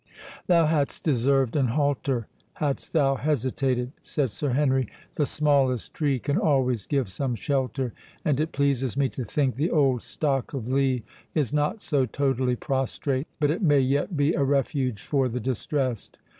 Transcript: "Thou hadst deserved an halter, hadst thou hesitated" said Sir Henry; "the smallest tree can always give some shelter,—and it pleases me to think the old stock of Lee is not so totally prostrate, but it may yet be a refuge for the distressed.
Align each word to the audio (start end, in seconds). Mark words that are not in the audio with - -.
"Thou 0.47 0.65
hadst 0.65 1.03
deserved 1.03 1.55
an 1.55 1.67
halter, 1.67 2.25
hadst 2.53 2.91
thou 2.91 3.17
hesitated" 3.17 3.91
said 4.01 4.31
Sir 4.31 4.49
Henry; 4.53 4.87
"the 5.13 5.27
smallest 5.27 5.93
tree 5.93 6.17
can 6.17 6.39
always 6.39 6.87
give 6.87 7.07
some 7.07 7.35
shelter,—and 7.35 8.39
it 8.39 8.51
pleases 8.51 8.97
me 8.97 9.09
to 9.09 9.23
think 9.23 9.57
the 9.57 9.69
old 9.69 10.01
stock 10.01 10.55
of 10.55 10.67
Lee 10.67 11.03
is 11.35 11.53
not 11.53 11.83
so 11.83 12.07
totally 12.07 12.55
prostrate, 12.55 13.27
but 13.39 13.51
it 13.51 13.61
may 13.61 13.79
yet 13.79 14.17
be 14.17 14.33
a 14.33 14.43
refuge 14.43 15.03
for 15.03 15.29
the 15.29 15.39
distressed. 15.39 16.17